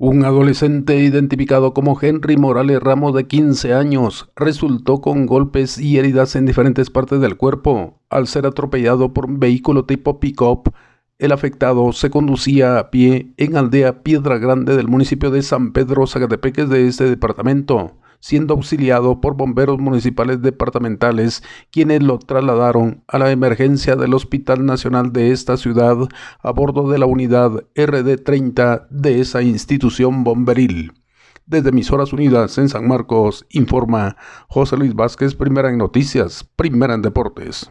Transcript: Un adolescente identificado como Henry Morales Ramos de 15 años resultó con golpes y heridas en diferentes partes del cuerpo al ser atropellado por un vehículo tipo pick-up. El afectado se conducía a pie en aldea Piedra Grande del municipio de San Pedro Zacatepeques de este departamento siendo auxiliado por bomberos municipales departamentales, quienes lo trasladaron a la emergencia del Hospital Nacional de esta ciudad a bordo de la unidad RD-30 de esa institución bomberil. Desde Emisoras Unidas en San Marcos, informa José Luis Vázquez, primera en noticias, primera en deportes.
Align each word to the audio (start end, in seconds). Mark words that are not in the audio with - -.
Un 0.00 0.24
adolescente 0.24 0.96
identificado 0.98 1.74
como 1.74 1.98
Henry 2.00 2.36
Morales 2.36 2.80
Ramos 2.80 3.16
de 3.16 3.26
15 3.26 3.74
años 3.74 4.30
resultó 4.36 5.00
con 5.00 5.26
golpes 5.26 5.76
y 5.76 5.98
heridas 5.98 6.36
en 6.36 6.46
diferentes 6.46 6.88
partes 6.88 7.20
del 7.20 7.36
cuerpo 7.36 7.98
al 8.08 8.28
ser 8.28 8.46
atropellado 8.46 9.12
por 9.12 9.26
un 9.26 9.40
vehículo 9.40 9.86
tipo 9.86 10.20
pick-up. 10.20 10.72
El 11.18 11.32
afectado 11.32 11.92
se 11.92 12.10
conducía 12.10 12.78
a 12.78 12.92
pie 12.92 13.32
en 13.38 13.56
aldea 13.56 14.04
Piedra 14.04 14.38
Grande 14.38 14.76
del 14.76 14.86
municipio 14.86 15.32
de 15.32 15.42
San 15.42 15.72
Pedro 15.72 16.06
Zacatepeques 16.06 16.68
de 16.68 16.86
este 16.86 17.10
departamento 17.10 17.96
siendo 18.20 18.54
auxiliado 18.54 19.20
por 19.20 19.36
bomberos 19.36 19.78
municipales 19.78 20.42
departamentales, 20.42 21.42
quienes 21.70 22.02
lo 22.02 22.18
trasladaron 22.18 23.02
a 23.08 23.18
la 23.18 23.30
emergencia 23.30 23.96
del 23.96 24.14
Hospital 24.14 24.66
Nacional 24.66 25.12
de 25.12 25.32
esta 25.32 25.56
ciudad 25.56 25.96
a 26.40 26.50
bordo 26.50 26.90
de 26.90 26.98
la 26.98 27.06
unidad 27.06 27.64
RD-30 27.74 28.88
de 28.90 29.20
esa 29.20 29.42
institución 29.42 30.24
bomberil. 30.24 30.92
Desde 31.46 31.70
Emisoras 31.70 32.12
Unidas 32.12 32.58
en 32.58 32.68
San 32.68 32.86
Marcos, 32.86 33.46
informa 33.50 34.16
José 34.48 34.76
Luis 34.76 34.94
Vázquez, 34.94 35.34
primera 35.34 35.70
en 35.70 35.78
noticias, 35.78 36.44
primera 36.56 36.94
en 36.94 37.00
deportes. 37.00 37.70